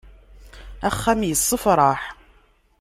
[0.87, 2.01] Axxam yessefraḥ.